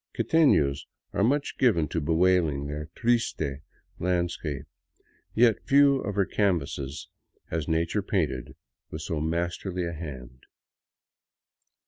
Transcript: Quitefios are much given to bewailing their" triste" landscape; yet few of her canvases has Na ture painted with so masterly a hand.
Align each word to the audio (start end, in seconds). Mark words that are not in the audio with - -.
Quitefios 0.17 0.87
are 1.13 1.23
much 1.23 1.59
given 1.59 1.87
to 1.89 2.01
bewailing 2.01 2.65
their" 2.65 2.89
triste" 2.95 3.59
landscape; 4.09 4.65
yet 5.35 5.63
few 5.67 5.97
of 5.99 6.15
her 6.15 6.25
canvases 6.25 7.07
has 7.51 7.67
Na 7.67 7.83
ture 7.87 8.01
painted 8.01 8.55
with 8.89 9.03
so 9.03 9.19
masterly 9.19 9.85
a 9.85 9.93
hand. 9.93 10.47